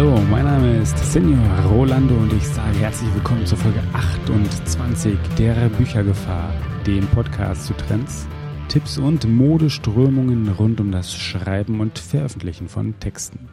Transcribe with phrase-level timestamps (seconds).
[0.00, 5.68] Hallo, mein Name ist Senior Rolando und ich sage herzlich willkommen zur Folge 28 der
[5.68, 6.54] Büchergefahr,
[6.86, 8.26] dem Podcast zu Trends,
[8.68, 13.50] Tipps und Modeströmungen rund um das Schreiben und Veröffentlichen von Texten.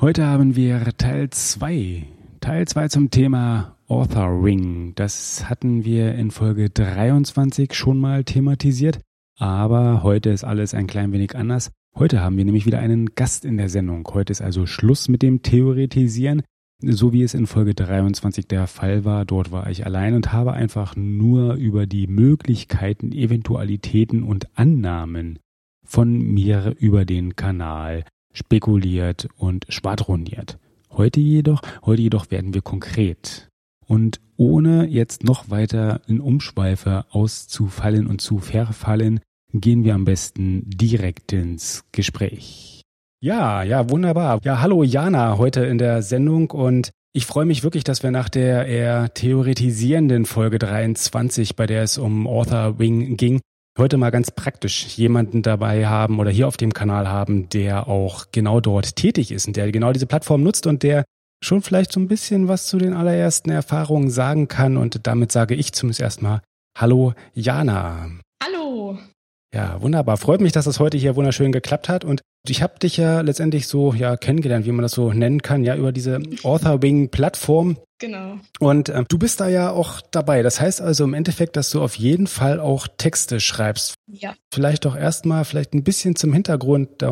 [0.00, 2.06] Heute haben wir Teil 2.
[2.40, 4.94] Teil 2 zum Thema Authoring.
[4.94, 9.00] Das hatten wir in Folge 23 schon mal thematisiert,
[9.36, 11.70] aber heute ist alles ein klein wenig anders.
[11.94, 14.06] Heute haben wir nämlich wieder einen Gast in der Sendung.
[14.12, 16.42] Heute ist also Schluss mit dem Theoretisieren,
[16.82, 19.24] so wie es in Folge 23 der Fall war.
[19.24, 25.38] Dort war ich allein und habe einfach nur über die Möglichkeiten, Eventualitäten und Annahmen
[25.84, 30.58] von mir über den Kanal spekuliert und schwadroniert.
[30.90, 33.48] Heute jedoch, heute jedoch werden wir konkret.
[33.86, 39.20] Und ohne jetzt noch weiter in Umschweife auszufallen und zu verfallen,
[39.52, 42.82] gehen wir am besten direkt ins Gespräch.
[43.20, 44.40] Ja, ja, wunderbar.
[44.44, 48.28] Ja, hallo Jana heute in der Sendung und ich freue mich wirklich, dass wir nach
[48.28, 53.40] der eher theoretisierenden Folge 23, bei der es um Author Wing ging,
[53.78, 58.26] heute mal ganz praktisch jemanden dabei haben oder hier auf dem Kanal haben, der auch
[58.32, 61.04] genau dort tätig ist und der genau diese Plattform nutzt und der
[61.42, 64.76] schon vielleicht so ein bisschen was zu den allerersten Erfahrungen sagen kann.
[64.76, 66.40] Und damit sage ich zumindest erstmal
[66.76, 68.10] Hallo Jana.
[68.42, 68.98] Hallo.
[69.54, 70.16] Ja, wunderbar.
[70.16, 72.04] Freut mich, dass das heute hier wunderschön geklappt hat.
[72.04, 75.64] Und ich habe dich ja letztendlich so ja kennengelernt, wie man das so nennen kann,
[75.64, 77.78] ja über diese Author Wing Plattform.
[77.98, 78.38] Genau.
[78.60, 80.42] Und äh, du bist da ja auch dabei.
[80.42, 83.94] Das heißt also im Endeffekt, dass du auf jeden Fall auch Texte schreibst.
[84.06, 84.34] Ja.
[84.52, 87.02] Vielleicht doch erstmal vielleicht ein bisschen zum Hintergrund.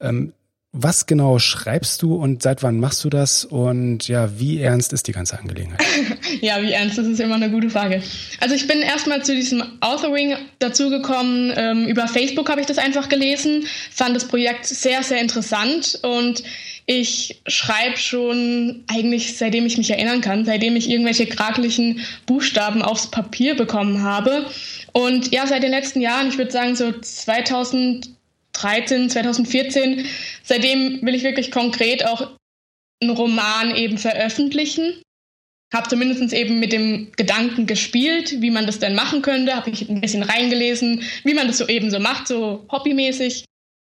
[0.00, 0.32] Ähm,
[0.72, 5.06] was genau schreibst du und seit wann machst du das und ja, wie ernst ist
[5.06, 5.80] die ganze Angelegenheit?
[6.42, 8.02] ja, wie ernst, das ist immer eine gute Frage.
[8.40, 13.08] Also ich bin erstmal zu diesem Authoring dazugekommen, ähm, über Facebook habe ich das einfach
[13.08, 16.42] gelesen, fand das Projekt sehr, sehr interessant und
[16.86, 23.10] ich schreibe schon eigentlich seitdem ich mich erinnern kann, seitdem ich irgendwelche kraklichen Buchstaben aufs
[23.10, 24.46] Papier bekommen habe.
[24.92, 28.15] Und ja, seit den letzten Jahren, ich würde sagen so 2000
[28.56, 30.06] 2013, 2014.
[30.42, 32.30] Seitdem will ich wirklich konkret auch
[33.02, 35.02] einen Roman eben veröffentlichen.
[35.74, 39.56] Habe zumindest eben mit dem Gedanken gespielt, wie man das denn machen könnte.
[39.56, 43.44] Habe ich ein bisschen reingelesen, wie man das so eben so macht, so hobbymäßig.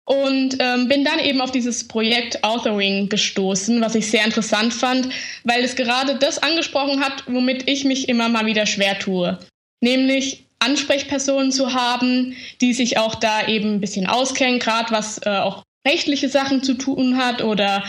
[0.09, 5.11] Und ähm, bin dann eben auf dieses Projekt Authoring gestoßen, was ich sehr interessant fand,
[5.45, 9.39] weil es gerade das angesprochen hat, womit ich mich immer mal wieder schwer tue.
[9.83, 15.31] Nämlich Ansprechpersonen zu haben, die sich auch da eben ein bisschen auskennen, gerade was äh,
[15.31, 17.85] auch rechtliche Sachen zu tun hat oder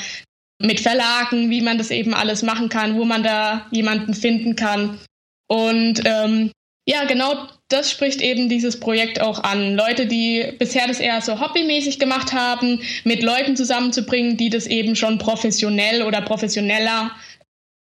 [0.61, 4.99] mit Verlagen, wie man das eben alles machen kann, wo man da jemanden finden kann.
[5.47, 6.51] Und ähm,
[6.87, 9.75] ja, genau das spricht eben dieses Projekt auch an.
[9.75, 14.95] Leute, die bisher das eher so hobbymäßig gemacht haben, mit Leuten zusammenzubringen, die das eben
[14.95, 17.11] schon professionell oder professioneller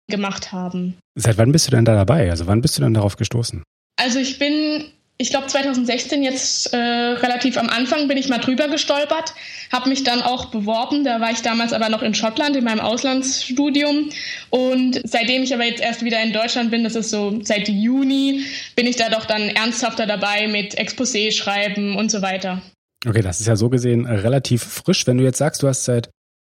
[0.08, 0.98] gemacht haben.
[1.16, 2.30] Seit wann bist du denn da dabei?
[2.30, 3.63] Also wann bist du denn darauf gestoßen?
[4.01, 4.85] Also ich bin,
[5.19, 9.35] ich glaube 2016 jetzt äh, relativ am Anfang bin ich mal drüber gestolpert,
[9.72, 11.03] habe mich dann auch beworben.
[11.03, 14.09] Da war ich damals aber noch in Schottland in meinem Auslandsstudium
[14.50, 18.44] und seitdem ich aber jetzt erst wieder in Deutschland bin, das ist so seit Juni,
[18.75, 22.63] bin ich da doch dann ernsthafter dabei mit Exposé schreiben und so weiter.
[23.06, 25.06] Okay, das ist ja so gesehen relativ frisch.
[25.06, 26.09] Wenn du jetzt sagst, du hast seit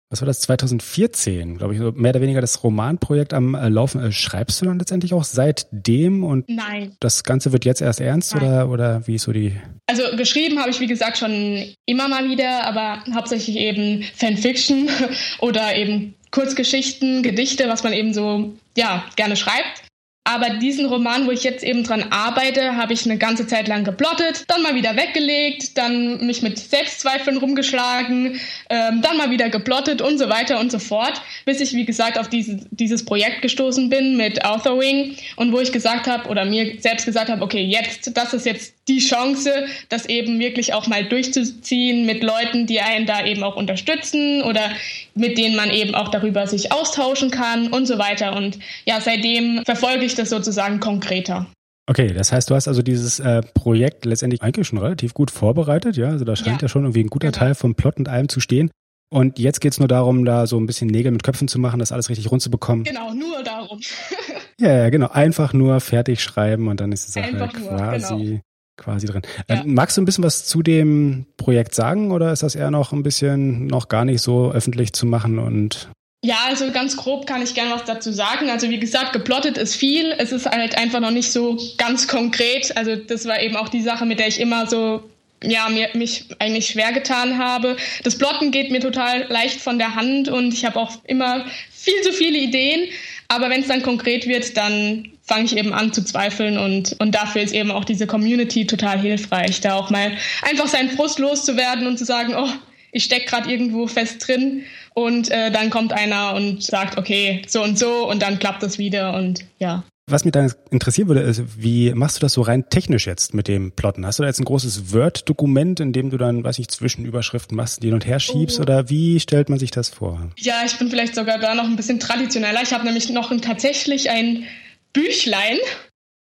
[0.10, 4.04] was war das, 2014, glaube ich, mehr oder weniger das Romanprojekt am äh, Laufen.
[4.04, 6.96] Äh, schreibst du dann letztendlich auch seitdem und Nein.
[7.00, 9.54] das Ganze wird jetzt erst ernst oder, oder wie ist so die?
[9.86, 14.90] Also geschrieben habe ich, wie gesagt, schon immer mal wieder, aber hauptsächlich eben Fanfiction
[15.40, 19.84] oder eben Kurzgeschichten, Gedichte, was man eben so, ja, gerne schreibt.
[20.26, 23.84] Aber diesen Roman, wo ich jetzt eben dran arbeite, habe ich eine ganze Zeit lang
[23.84, 30.02] geplottet, dann mal wieder weggelegt, dann mich mit Selbstzweifeln rumgeschlagen, ähm, dann mal wieder geplottet
[30.02, 33.90] und so weiter und so fort, bis ich, wie gesagt, auf diese, dieses Projekt gestoßen
[33.90, 38.16] bin mit Authorwing und wo ich gesagt habe oder mir selbst gesagt habe, okay, jetzt,
[38.16, 43.06] das ist jetzt die Chance, das eben wirklich auch mal durchzuziehen mit Leuten, die einen
[43.06, 44.72] da eben auch unterstützen oder
[45.16, 48.36] mit denen man eben auch darüber sich austauschen kann und so weiter.
[48.36, 51.48] Und ja, seitdem verfolge ich das sozusagen konkreter.
[51.88, 55.98] Okay, das heißt, du hast also dieses äh, Projekt letztendlich eigentlich schon relativ gut vorbereitet,
[55.98, 56.10] ja?
[56.10, 57.40] Also da scheint ja, ja schon irgendwie ein guter genau.
[57.40, 58.70] Teil vom Plot und allem zu stehen.
[59.12, 61.80] Und jetzt geht es nur darum, da so ein bisschen Nägel mit Köpfen zu machen,
[61.80, 62.84] das alles richtig rund zu bekommen.
[62.84, 63.80] Genau, nur darum.
[64.60, 65.08] ja, ja, genau.
[65.08, 68.42] Einfach nur fertig schreiben und dann ist die Sache Einfach quasi nur, genau
[68.80, 69.22] quasi drin.
[69.48, 69.62] Ja.
[69.62, 72.92] Ähm, magst du ein bisschen was zu dem Projekt sagen oder ist das eher noch
[72.92, 75.90] ein bisschen noch gar nicht so öffentlich zu machen und
[76.22, 78.50] ja, also ganz grob kann ich gerne was dazu sagen.
[78.50, 80.12] Also wie gesagt, geplottet ist viel.
[80.18, 82.76] Es ist halt einfach noch nicht so ganz konkret.
[82.76, 85.02] Also das war eben auch die Sache, mit der ich immer so
[85.42, 87.78] ja, mir, mich eigentlich schwer getan habe.
[88.04, 92.02] Das Plotten geht mir total leicht von der Hand und ich habe auch immer viel
[92.02, 92.90] zu viele Ideen.
[93.30, 97.14] Aber wenn es dann konkret wird, dann fange ich eben an zu zweifeln und, und
[97.14, 100.12] dafür ist eben auch diese Community total hilfreich, da auch mal
[100.42, 102.50] einfach seinen Frust loszuwerden und zu sagen, oh,
[102.92, 104.64] ich stecke gerade irgendwo fest drin
[104.96, 108.80] und äh, dann kommt einer und sagt, okay, so und so und dann klappt das
[108.80, 109.84] wieder und ja.
[110.08, 113.48] Was mich dann interessieren würde, ist, wie machst du das so rein technisch jetzt mit
[113.48, 114.08] dem Plotten?
[114.08, 117.84] Hast du da jetzt ein großes Word-Dokument, in dem du dann, weiß ich, Zwischenüberschriften machst,
[117.84, 118.64] die hin und her schiebst oh.
[118.64, 120.32] oder wie stellt man sich das vor?
[120.38, 122.64] Ja, ich bin vielleicht sogar da noch ein bisschen traditioneller.
[122.64, 124.46] Ich habe nämlich noch ein, tatsächlich ein
[124.94, 125.58] Büchlein,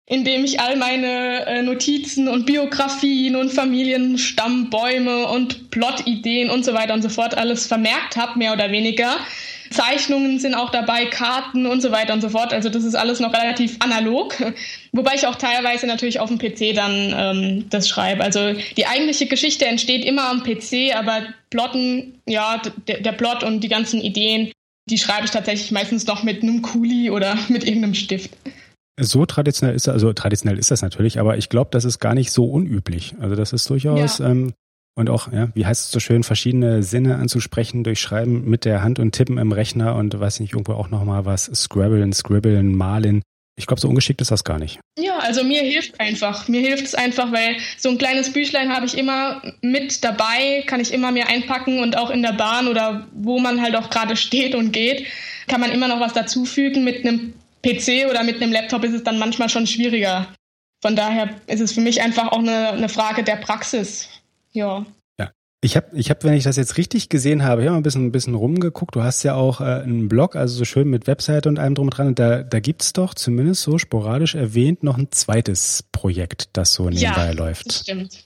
[0.08, 6.74] in dem ich all meine äh, Notizen und Biografien und Familienstammbäume und Plotideen und so
[6.74, 9.18] weiter und so fort alles vermerkt habe, mehr oder weniger.
[9.72, 12.54] Zeichnungen sind auch dabei, Karten und so weiter und so fort.
[12.54, 14.36] Also das ist alles noch relativ analog,
[14.92, 18.24] wobei ich auch teilweise natürlich auf dem PC dann ähm, das schreibe.
[18.24, 23.62] Also die eigentliche Geschichte entsteht immer am PC, aber Plotten, ja, der, der Plot und
[23.62, 24.52] die ganzen Ideen,
[24.90, 28.38] die schreibe ich tatsächlich meistens noch mit einem Kuli oder mit irgendeinem Stift.
[29.00, 32.14] So traditionell ist das, also traditionell ist das natürlich, aber ich glaube, das ist gar
[32.14, 33.16] nicht so unüblich.
[33.20, 34.30] Also das ist durchaus ja.
[34.30, 34.54] ähm,
[34.98, 38.82] und auch, ja, wie heißt es so schön, verschiedene Sinne anzusprechen durch Schreiben mit der
[38.82, 43.22] Hand und Tippen im Rechner und weiß nicht, irgendwo auch nochmal was, Scrabbeln, Scribbeln, Malen.
[43.58, 44.80] Ich glaube, so ungeschickt ist das gar nicht.
[45.00, 46.48] Ja, also mir hilft einfach.
[46.50, 50.82] Mir hilft es einfach, weil so ein kleines Büchlein habe ich immer mit dabei, kann
[50.82, 54.18] ich immer mir einpacken und auch in der Bahn oder wo man halt auch gerade
[54.18, 55.06] steht und geht,
[55.48, 56.84] kann man immer noch was dazufügen.
[56.84, 60.28] Mit einem PC oder mit einem Laptop ist es dann manchmal schon schwieriger.
[60.82, 64.10] Von daher ist es für mich einfach auch eine, eine Frage der Praxis.
[64.52, 64.86] Ja.
[65.66, 67.84] Ich habe, ich hab, wenn ich das jetzt richtig gesehen habe, ich habe mal ein
[67.84, 68.96] bisschen, ein bisschen rumgeguckt.
[68.96, 71.88] Du hast ja auch äh, einen Blog, also so schön mit Webseite und allem drum
[71.88, 72.06] und dran.
[72.06, 76.88] Und da, da gibt's doch zumindest so sporadisch erwähnt noch ein zweites Projekt, das so
[76.88, 77.66] nebenbei ja, läuft.
[77.66, 78.24] Das stimmt.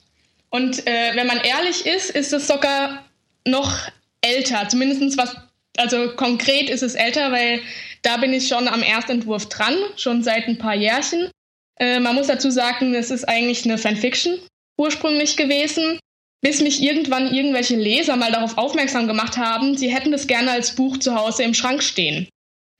[0.49, 3.05] Und äh, wenn man ehrlich ist, ist es sogar
[3.47, 3.87] noch
[4.19, 4.67] älter.
[4.67, 5.33] Zumindest was,
[5.77, 7.61] also konkret ist es älter, weil
[8.01, 11.29] da bin ich schon am Erstentwurf dran, schon seit ein paar Jährchen.
[11.77, 14.39] Äh, man muss dazu sagen, es ist eigentlich eine Fanfiction
[14.75, 15.99] ursprünglich gewesen
[16.41, 20.75] bis mich irgendwann irgendwelche Leser mal darauf aufmerksam gemacht haben, sie hätten das gerne als
[20.75, 22.27] Buch zu Hause im Schrank stehen.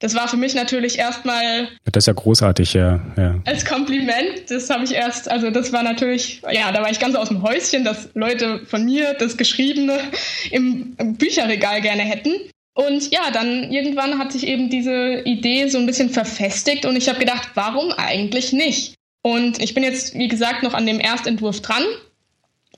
[0.01, 1.67] Das war für mich natürlich erstmal.
[1.83, 3.01] Das ist ja großartig, ja.
[3.17, 3.35] ja.
[3.43, 4.49] Als Kompliment.
[4.49, 7.43] Das habe ich erst, also das war natürlich, ja, da war ich ganz aus dem
[7.43, 9.99] Häuschen, dass Leute von mir das Geschriebene
[10.51, 12.31] im, im Bücherregal gerne hätten.
[12.73, 17.09] Und ja, dann irgendwann hat sich eben diese Idee so ein bisschen verfestigt und ich
[17.09, 18.95] habe gedacht, warum eigentlich nicht?
[19.21, 21.83] Und ich bin jetzt, wie gesagt, noch an dem Erstentwurf dran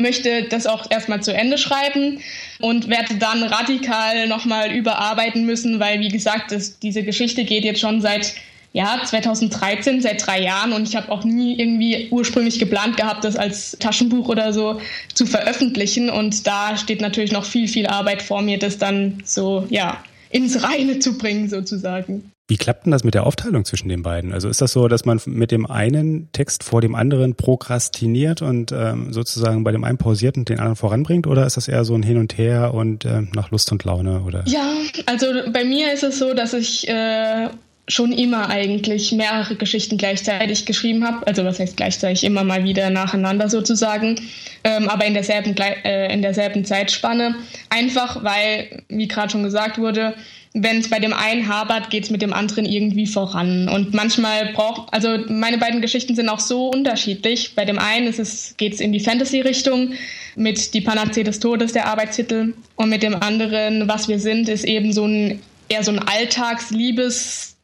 [0.01, 2.19] möchte das auch erstmal zu Ende schreiben
[2.59, 7.79] und werde dann radikal nochmal überarbeiten müssen, weil wie gesagt, das, diese Geschichte geht jetzt
[7.79, 8.33] schon seit
[8.73, 13.35] ja, 2013, seit drei Jahren und ich habe auch nie irgendwie ursprünglich geplant gehabt, das
[13.35, 14.79] als Taschenbuch oder so
[15.13, 19.65] zu veröffentlichen und da steht natürlich noch viel, viel Arbeit vor mir, das dann so,
[19.69, 22.31] ja, ins Reine zu bringen sozusagen.
[22.51, 24.33] Wie klappt denn das mit der Aufteilung zwischen den beiden?
[24.33, 28.73] Also ist das so, dass man mit dem einen Text vor dem anderen prokrastiniert und
[28.73, 31.27] ähm, sozusagen bei dem einen pausiert und den anderen voranbringt?
[31.27, 34.23] Oder ist das eher so ein Hin und Her und äh, nach Lust und Laune?
[34.23, 34.43] Oder?
[34.47, 34.69] Ja,
[35.05, 37.47] also bei mir ist es so, dass ich äh,
[37.87, 41.25] schon immer eigentlich mehrere Geschichten gleichzeitig geschrieben habe.
[41.27, 44.19] Also was heißt gleichzeitig immer mal wieder nacheinander sozusagen,
[44.65, 47.33] ähm, aber in derselben, äh, in derselben Zeitspanne.
[47.69, 50.15] Einfach weil, wie gerade schon gesagt wurde,
[50.53, 53.69] wenn es bei dem einen habert, geht es mit dem anderen irgendwie voran.
[53.69, 57.55] Und manchmal braucht, also meine beiden Geschichten sind auch so unterschiedlich.
[57.55, 59.93] Bei dem einen ist es, geht es in die Fantasy-Richtung
[60.35, 62.53] mit Die Panazee des Todes, der Arbeitstitel.
[62.75, 65.39] Und mit dem anderen, Was wir sind, ist eben so ein
[65.69, 67.55] eher so ein Alltagsliebes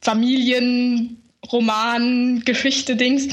[0.00, 1.19] Familien
[1.52, 3.28] Roman, Geschichte, Dings.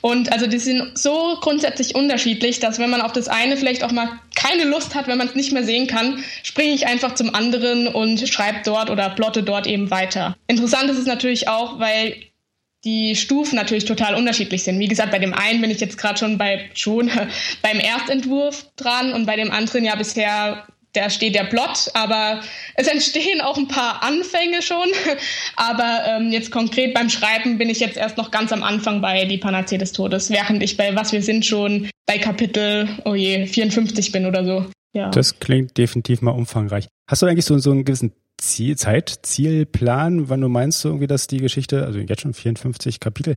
[0.00, 3.92] Und also die sind so grundsätzlich unterschiedlich, dass wenn man auf das eine vielleicht auch
[3.92, 7.34] mal keine Lust hat, wenn man es nicht mehr sehen kann, springe ich einfach zum
[7.34, 10.36] anderen und schreibe dort oder plotte dort eben weiter.
[10.46, 12.16] Interessant ist es natürlich auch, weil
[12.84, 14.78] die Stufen natürlich total unterschiedlich sind.
[14.78, 17.10] Wie gesagt, bei dem einen bin ich jetzt gerade schon bei schon
[17.62, 22.40] beim Erstentwurf dran und bei dem anderen ja bisher da steht der Plot, aber
[22.74, 24.88] es entstehen auch ein paar Anfänge schon.
[25.56, 29.24] Aber ähm, jetzt konkret beim Schreiben bin ich jetzt erst noch ganz am Anfang bei
[29.24, 33.46] Die Panazee des Todes, während ich bei Was wir sind schon bei Kapitel, oh je,
[33.46, 34.66] 54 bin oder so.
[34.92, 35.10] Ja.
[35.10, 36.88] Das klingt definitiv mal umfangreich.
[37.08, 41.38] Hast du eigentlich so, so einen gewissen Ziel, Zeitzielplan, wann du meinst, irgendwie, dass die
[41.38, 43.34] Geschichte, also jetzt schon 54 Kapitel,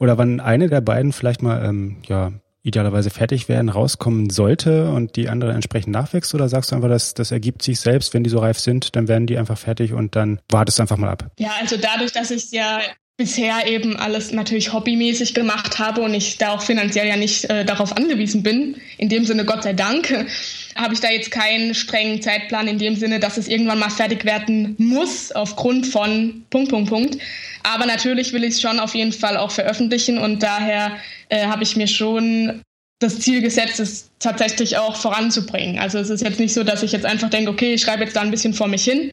[0.00, 2.32] oder wann eine der beiden vielleicht mal ähm, ja
[2.66, 6.34] idealerweise fertig werden, rauskommen sollte und die andere entsprechend nachwächst?
[6.34, 9.08] Oder sagst du einfach, dass das ergibt sich selbst, wenn die so reif sind, dann
[9.08, 11.30] werden die einfach fertig und dann wartest du einfach mal ab?
[11.38, 12.80] Ja, also dadurch, dass ich ja
[13.16, 17.64] bisher eben alles natürlich hobbymäßig gemacht habe und ich da auch finanziell ja nicht äh,
[17.64, 20.26] darauf angewiesen bin, in dem Sinne Gott sei Dank,
[20.74, 24.26] habe ich da jetzt keinen strengen Zeitplan in dem Sinne, dass es irgendwann mal fertig
[24.26, 27.18] werden muss aufgrund von Punkt, Punkt, Punkt.
[27.62, 30.98] Aber natürlich will ich es schon auf jeden Fall auch veröffentlichen und daher
[31.30, 32.60] äh, habe ich mir schon
[32.98, 35.78] das Ziel gesetzt, es tatsächlich auch voranzubringen.
[35.78, 38.16] Also es ist jetzt nicht so, dass ich jetzt einfach denke, okay, ich schreibe jetzt
[38.16, 39.10] da ein bisschen vor mich hin,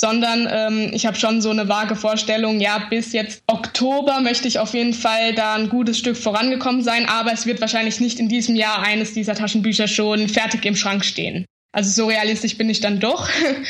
[0.00, 4.58] sondern ähm, ich habe schon so eine vage Vorstellung, ja, bis jetzt Oktober möchte ich
[4.58, 8.28] auf jeden Fall da ein gutes Stück vorangekommen sein, aber es wird wahrscheinlich nicht in
[8.28, 11.44] diesem Jahr eines dieser Taschenbücher schon fertig im Schrank stehen.
[11.72, 13.28] Also so realistisch bin ich dann doch.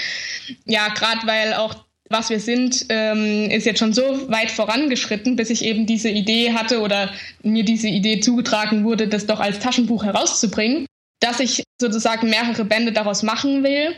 [0.65, 1.75] ja, gerade weil auch
[2.09, 6.53] was wir sind, ähm, ist jetzt schon so weit vorangeschritten, bis ich eben diese Idee
[6.53, 7.11] hatte oder
[7.43, 10.87] mir diese Idee zugetragen wurde, das doch als Taschenbuch herauszubringen,
[11.21, 13.95] dass ich sozusagen mehrere Bände daraus machen will.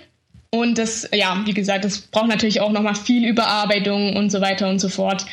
[0.54, 4.68] Und das, ja, wie gesagt, das braucht natürlich auch nochmal viel Überarbeitung und so weiter
[4.68, 5.24] und so fort.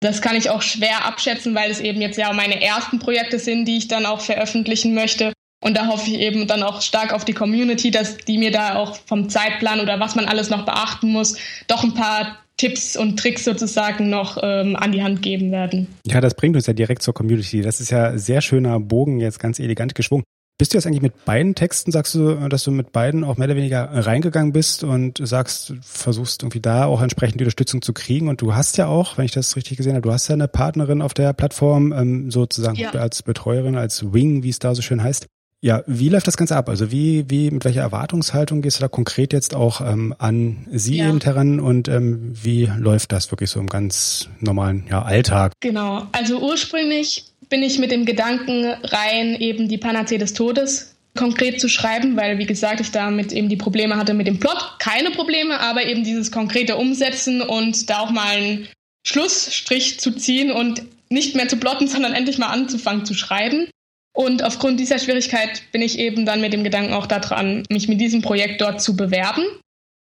[0.00, 3.66] Das kann ich auch schwer abschätzen, weil es eben jetzt ja meine ersten Projekte sind,
[3.66, 5.32] die ich dann auch veröffentlichen möchte.
[5.62, 8.76] Und da hoffe ich eben dann auch stark auf die Community, dass die mir da
[8.76, 11.36] auch vom Zeitplan oder was man alles noch beachten muss,
[11.68, 15.88] doch ein paar Tipps und Tricks sozusagen noch ähm, an die Hand geben werden.
[16.06, 17.62] Ja, das bringt uns ja direkt zur Community.
[17.62, 20.24] Das ist ja sehr schöner Bogen, jetzt ganz elegant geschwungen.
[20.62, 23.48] Bist du jetzt eigentlich mit beiden Texten, sagst du, dass du mit beiden auch mehr
[23.48, 28.28] oder weniger reingegangen bist und sagst, versuchst irgendwie da auch entsprechend die Unterstützung zu kriegen?
[28.28, 30.46] Und du hast ja auch, wenn ich das richtig gesehen habe, du hast ja eine
[30.46, 32.92] Partnerin auf der Plattform, ähm, sozusagen ja.
[32.92, 35.26] als Betreuerin, als Wing, wie es da so schön heißt.
[35.62, 36.68] Ja, wie läuft das Ganze ab?
[36.68, 40.98] Also wie, wie, mit welcher Erwartungshaltung gehst du da konkret jetzt auch ähm, an Sie
[40.98, 41.08] ja.
[41.08, 45.54] eben heran und ähm, wie läuft das wirklich so im ganz normalen ja, Alltag?
[45.58, 51.60] Genau, also ursprünglich bin ich mit dem Gedanken rein, eben die Panazee des Todes konkret
[51.60, 54.76] zu schreiben, weil wie gesagt, ich damit eben die Probleme hatte mit dem Plot.
[54.78, 58.68] Keine Probleme, aber eben dieses konkrete Umsetzen und da auch mal einen
[59.06, 63.68] Schlussstrich zu ziehen und nicht mehr zu plotten, sondern endlich mal anzufangen zu schreiben.
[64.14, 68.00] Und aufgrund dieser Schwierigkeit bin ich eben dann mit dem Gedanken auch daran, mich mit
[68.00, 69.44] diesem Projekt dort zu bewerben.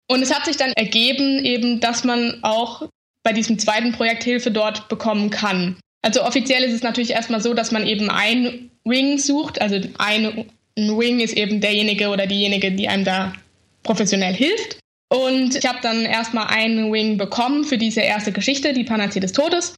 [0.07, 2.91] Und es hat sich dann ergeben, eben, dass man auch
[3.23, 5.79] bei diesem zweiten Projekt Hilfe dort bekommen kann.
[6.09, 9.61] Also offiziell ist es natürlich erstmal so, dass man eben ein Wing sucht.
[9.61, 13.35] Also ein Wing ist eben derjenige oder diejenige, die einem da
[13.83, 14.79] professionell hilft.
[15.13, 19.33] Und ich habe dann erstmal einen Wing bekommen für diese erste Geschichte, die Panazee des
[19.33, 19.75] Todes.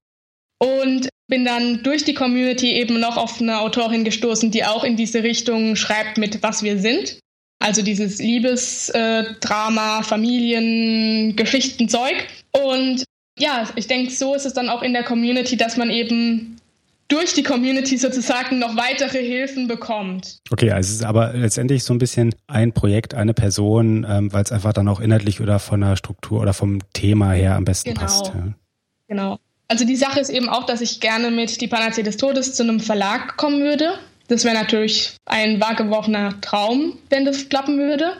[0.62, 4.94] Und bin dann durch die Community eben noch auf eine Autorin gestoßen, die auch in
[4.94, 7.18] diese Richtung schreibt mit Was wir sind.
[7.58, 12.14] Also dieses Liebesdrama, äh, Familien, Geschichten, Zeug.
[12.52, 13.02] Und
[13.40, 16.60] ja, ich denke, so ist es dann auch in der Community, dass man eben
[17.08, 20.38] durch die Community sozusagen noch weitere Hilfen bekommt.
[20.50, 24.44] Okay, also es ist aber letztendlich so ein bisschen ein Projekt, eine Person, ähm, weil
[24.44, 27.90] es einfach dann auch inhaltlich oder von der Struktur oder vom Thema her am besten
[27.90, 28.00] genau.
[28.00, 28.26] passt.
[28.26, 28.54] Ja.
[29.08, 29.38] Genau.
[29.66, 32.62] Also die Sache ist eben auch, dass ich gerne mit Die Panazee des Todes zu
[32.62, 33.94] einem Verlag kommen würde.
[34.28, 38.12] Das wäre natürlich ein wahrgeworfener Traum, wenn das klappen würde.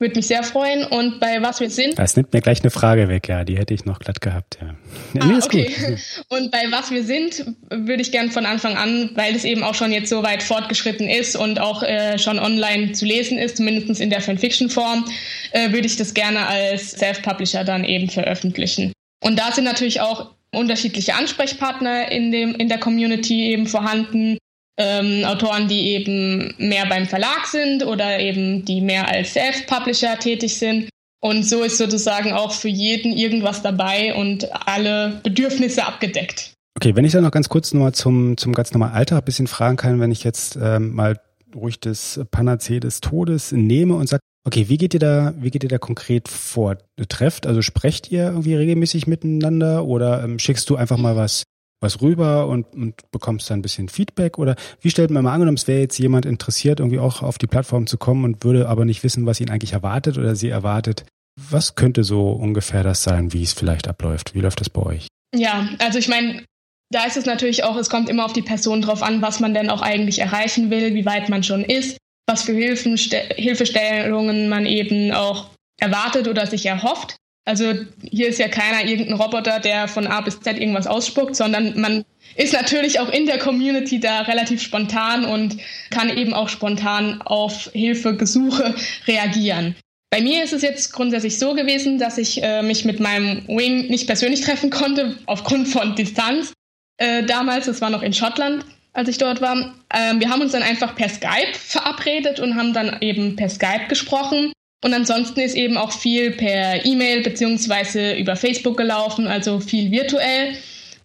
[0.00, 0.84] Würde mich sehr freuen.
[0.84, 1.98] Und bei Was wir sind.
[1.98, 3.44] Das nimmt mir gleich eine Frage weg, ja.
[3.44, 4.74] Die hätte ich noch glatt gehabt, ja.
[5.12, 5.70] ja ah, okay.
[6.28, 9.74] Und bei Was wir sind würde ich gern von Anfang an, weil es eben auch
[9.74, 14.00] schon jetzt so weit fortgeschritten ist und auch äh, schon online zu lesen ist, zumindest
[14.00, 15.04] in der Fanfiction-Form,
[15.52, 18.92] äh, würde ich das gerne als Self-Publisher dann eben veröffentlichen.
[19.22, 24.38] Und da sind natürlich auch unterschiedliche Ansprechpartner in, dem, in der Community eben vorhanden.
[24.82, 30.56] Ähm, Autoren, die eben mehr beim Verlag sind oder eben die mehr als Self-Publisher tätig
[30.56, 30.88] sind.
[31.20, 36.54] Und so ist sozusagen auch für jeden irgendwas dabei und alle Bedürfnisse abgedeckt.
[36.76, 39.48] Okay, wenn ich dann noch ganz kurz nochmal zum, zum ganz normalen Alltag ein bisschen
[39.48, 41.20] fragen kann, wenn ich jetzt ähm, mal
[41.54, 45.64] ruhig das Panazee des Todes nehme und sage, Okay, wie geht ihr da, wie geht
[45.64, 46.78] ihr da konkret vor?
[47.08, 51.42] Trefft, also sprecht ihr irgendwie regelmäßig miteinander oder ähm, schickst du einfach mal was,
[51.80, 54.38] was rüber und, und bekommst dann ein bisschen Feedback?
[54.38, 57.46] Oder wie stellt man mal angenommen, es wäre jetzt jemand interessiert, irgendwie auch auf die
[57.46, 61.04] Plattform zu kommen und würde aber nicht wissen, was ihn eigentlich erwartet oder sie erwartet?
[61.50, 64.34] Was könnte so ungefähr das sein, wie es vielleicht abläuft?
[64.34, 65.08] Wie läuft das bei euch?
[65.34, 66.44] Ja, also ich meine,
[66.90, 69.54] da ist es natürlich auch, es kommt immer auf die Person drauf an, was man
[69.54, 71.96] denn auch eigentlich erreichen will, wie weit man schon ist
[72.30, 77.16] was für Hilfen, Hilfestellungen man eben auch erwartet oder sich erhofft.
[77.44, 81.80] Also hier ist ja keiner irgendein Roboter, der von A bis Z irgendwas ausspuckt, sondern
[81.80, 82.04] man
[82.36, 85.56] ist natürlich auch in der Community da relativ spontan und
[85.90, 88.74] kann eben auch spontan auf Hilfegesuche
[89.06, 89.74] reagieren.
[90.10, 93.88] Bei mir ist es jetzt grundsätzlich so gewesen, dass ich äh, mich mit meinem Wing
[93.88, 96.52] nicht persönlich treffen konnte, aufgrund von Distanz.
[96.98, 99.74] Äh, damals, das war noch in Schottland als ich dort war.
[99.94, 103.86] Ähm, wir haben uns dann einfach per Skype verabredet und haben dann eben per Skype
[103.88, 104.52] gesprochen.
[104.82, 110.54] Und ansonsten ist eben auch viel per E-Mail beziehungsweise über Facebook gelaufen, also viel virtuell.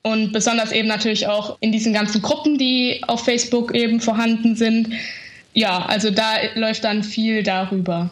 [0.02, 4.90] Und besonders eben natürlich auch in diesen ganzen Gruppen, die auf Facebook eben vorhanden sind.
[5.54, 8.12] ja, also da läuft dann viel darüber.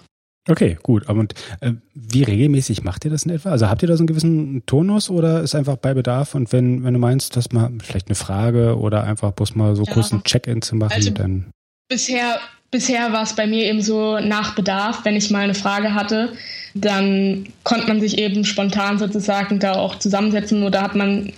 [0.50, 1.08] Okay, gut.
[1.08, 3.52] Und äh, wie regelmäßig macht ihr das in etwa?
[3.52, 6.36] Also habt ihr da so einen gewissen Tonus oder ist einfach bei Bedarf?
[6.36, 9.84] Und wenn, wenn du meinst, dass mal vielleicht eine Frage oder einfach bloß mal so
[9.84, 9.94] ja.
[9.94, 11.52] kurz ein Check-in zu machen, also dann.
[11.88, 12.40] Bisher,
[12.74, 16.34] bisher war es bei mir eben so nach Bedarf, wenn ich mal eine Frage hatte
[16.76, 21.32] dann konnte man sich eben spontan sozusagen da auch zusammensetzen oder hat man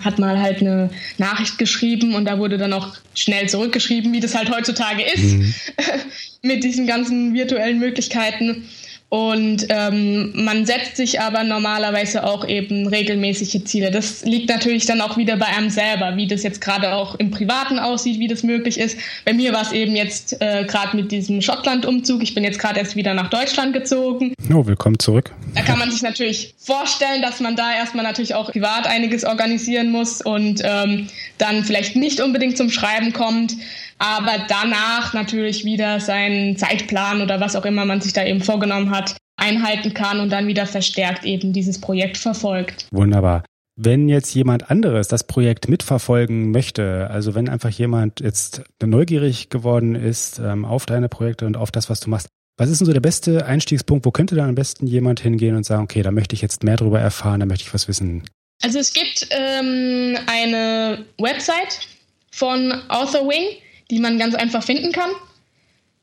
[0.00, 4.34] hat mal halt eine Nachricht geschrieben und da wurde dann auch schnell zurückgeschrieben, wie das
[4.34, 5.54] halt heutzutage ist mhm.
[6.42, 8.68] mit diesen ganzen virtuellen Möglichkeiten.
[9.10, 13.90] Und ähm, man setzt sich aber normalerweise auch eben regelmäßige Ziele.
[13.90, 17.30] Das liegt natürlich dann auch wieder bei einem selber, wie das jetzt gerade auch im
[17.30, 18.98] Privaten aussieht, wie das möglich ist.
[19.24, 22.22] Bei mir war es eben jetzt äh, gerade mit diesem Schottland-Umzug.
[22.22, 24.34] Ich bin jetzt gerade erst wieder nach Deutschland gezogen.
[24.52, 25.32] Oh, willkommen zurück.
[25.54, 29.90] Da kann man sich natürlich vorstellen, dass man da erstmal natürlich auch privat einiges organisieren
[29.90, 33.54] muss und ähm, dann vielleicht nicht unbedingt zum Schreiben kommt
[33.98, 38.90] aber danach natürlich wieder seinen Zeitplan oder was auch immer man sich da eben vorgenommen
[38.90, 42.86] hat, einhalten kann und dann wieder verstärkt eben dieses Projekt verfolgt.
[42.90, 43.44] Wunderbar.
[43.80, 49.94] Wenn jetzt jemand anderes das Projekt mitverfolgen möchte, also wenn einfach jemand jetzt neugierig geworden
[49.94, 52.26] ist ähm, auf deine Projekte und auf das, was du machst,
[52.56, 54.04] was ist denn so der beste Einstiegspunkt?
[54.04, 56.76] Wo könnte da am besten jemand hingehen und sagen, okay, da möchte ich jetzt mehr
[56.76, 58.24] darüber erfahren, da möchte ich was wissen?
[58.60, 61.86] Also es gibt ähm, eine Website
[62.32, 63.58] von AuthorWing,
[63.90, 65.10] die man ganz einfach finden kann.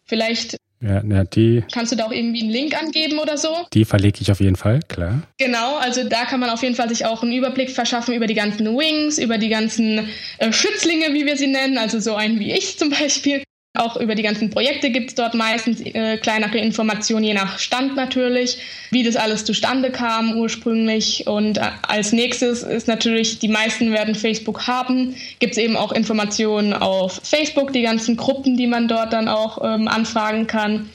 [0.05, 1.63] Vielleicht ja, ja, die.
[1.73, 3.49] Kannst du da auch irgendwie einen Link angeben oder so?
[3.73, 5.23] Die verlege ich auf jeden Fall, klar.
[5.39, 8.33] Genau, also da kann man auf jeden Fall sich auch einen Überblick verschaffen über die
[8.33, 12.51] ganzen Wings, über die ganzen äh, Schützlinge, wie wir sie nennen, also so einen wie
[12.51, 13.43] ich zum Beispiel.
[13.75, 17.95] Auch über die ganzen Projekte gibt es dort meistens äh, kleinere Informationen, je nach Stand
[17.95, 18.57] natürlich,
[18.91, 21.27] wie das alles zustande kam ursprünglich.
[21.27, 25.91] Und äh, als nächstes ist natürlich, die meisten werden Facebook haben, gibt es eben auch
[25.91, 30.89] Informationen auf Facebook, die ganzen Gruppen, die man dort dann auch ähm, anfragen kann.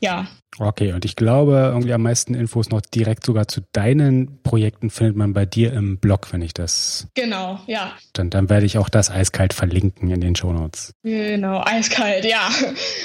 [0.00, 0.26] Ja,
[0.58, 5.16] Okay, und ich glaube, irgendwie am meisten Infos noch direkt sogar zu deinen Projekten findet
[5.16, 7.06] man bei dir im Blog, wenn ich das.
[7.14, 7.92] Genau, ja.
[8.12, 10.92] Dann, dann werde ich auch das eiskalt verlinken in den Shownotes.
[11.02, 12.48] Genau, eiskalt, ja.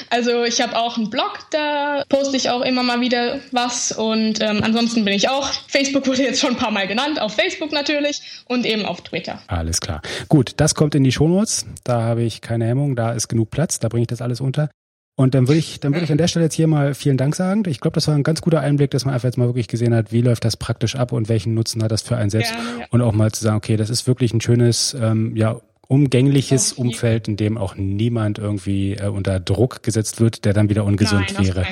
[0.09, 3.91] Also ich habe auch einen Blog, da poste ich auch immer mal wieder was.
[3.91, 5.49] Und ähm, ansonsten bin ich auch.
[5.67, 9.41] Facebook wurde jetzt schon ein paar Mal genannt, auf Facebook natürlich und eben auf Twitter.
[9.47, 10.01] Alles klar.
[10.29, 11.65] Gut, das kommt in die Shownotes.
[11.83, 14.69] Da habe ich keine Hemmung, da ist genug Platz, da bringe ich das alles unter.
[15.17, 17.35] Und dann würde ich, dann würde ich an der Stelle jetzt hier mal vielen Dank
[17.35, 17.63] sagen.
[17.67, 19.95] Ich glaube, das war ein ganz guter Einblick, dass man einfach jetzt mal wirklich gesehen
[19.95, 22.53] hat, wie läuft das praktisch ab und welchen Nutzen hat das für einen selbst.
[22.53, 22.85] Ja.
[22.89, 27.27] Und auch mal zu sagen, okay, das ist wirklich ein schönes, ähm, ja, umgängliches Umfeld,
[27.27, 31.45] in dem auch niemand irgendwie äh, unter Druck gesetzt wird, der dann wieder ungesund Nein,
[31.45, 31.65] wäre.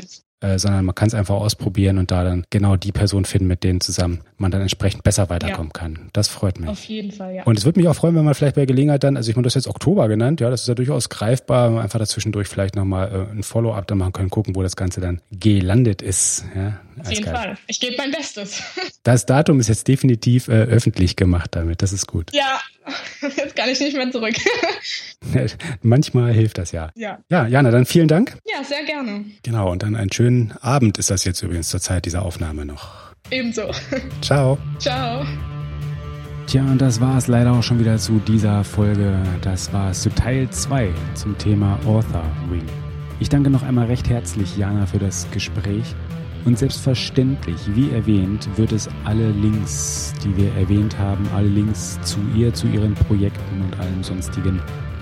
[0.44, 3.64] Äh, sondern man kann es einfach ausprobieren und da dann genau die Person finden, mit
[3.64, 5.80] denen zusammen man dann entsprechend besser weiterkommen ja.
[5.80, 6.10] kann.
[6.12, 6.70] Das freut mich.
[6.70, 7.44] Auf jeden Fall, ja.
[7.44, 9.46] Und es würde mich auch freuen, wenn man vielleicht bei Gelegenheit dann, also ich meine,
[9.46, 12.76] das jetzt Oktober genannt, ja, das ist ja durchaus greifbar, wenn man einfach dazwischendurch vielleicht
[12.76, 16.44] nochmal äh, ein Follow-up dann machen können, gucken, wo das Ganze dann gelandet ist.
[16.54, 17.36] Ja, Auf jeden geil.
[17.36, 17.58] Fall.
[17.68, 18.62] Ich gebe mein Bestes.
[19.04, 21.82] Das Datum ist jetzt definitiv äh, öffentlich gemacht damit.
[21.82, 22.32] Das ist gut.
[22.32, 22.62] Ja,
[23.36, 24.36] jetzt kann ich nicht mehr zurück.
[25.82, 26.90] Manchmal hilft das ja.
[26.96, 27.20] Ja.
[27.30, 28.38] Ja, Jana, dann vielen Dank.
[28.46, 29.26] Ja, sehr gerne.
[29.44, 33.14] Genau, und dann einen schönen Abend ist das jetzt übrigens zur Zeit dieser Aufnahme noch.
[33.30, 33.72] Ebenso.
[34.22, 34.58] Ciao.
[34.80, 35.26] Ciao.
[36.48, 39.18] Tja, und das war es leider auch schon wieder zu dieser Folge.
[39.42, 42.66] Das war es zu Teil 2 zum Thema Author Wing.
[43.20, 45.96] Ich danke noch einmal recht herzlich Jana für das Gespräch.
[46.46, 52.20] Und selbstverständlich, wie erwähnt, wird es alle Links, die wir erwähnt haben, alle Links zu
[52.36, 54.60] ihr, zu ihren Projekten und allem sonstigen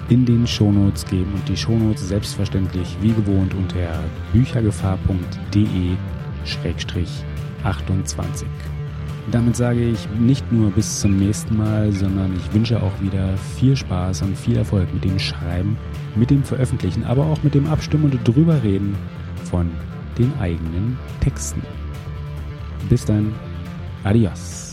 [0.10, 5.96] in den Shownotes geben und die Shownotes selbstverständlich wie gewohnt unter büchergefahr.de
[7.64, 8.48] 28.
[9.32, 13.76] Damit sage ich nicht nur bis zum nächsten Mal, sondern ich wünsche auch wieder viel
[13.76, 15.78] Spaß und viel Erfolg mit dem Schreiben,
[16.16, 18.96] mit dem Veröffentlichen, aber auch mit dem Abstimmen und drüber reden
[19.50, 19.70] von
[20.22, 21.62] den eigenen Texten.
[22.90, 23.34] Bis dann,
[24.04, 24.71] adios.